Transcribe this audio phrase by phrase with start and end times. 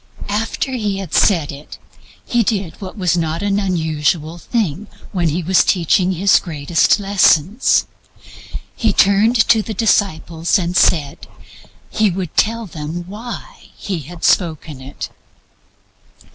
[0.29, 1.77] After He had said it,
[2.25, 7.85] He did what was not an unusual thing when He was teaching His greatest lessons
[8.75, 11.27] He turned to the disciples and said
[11.91, 15.11] He would tell them why He had spoken it.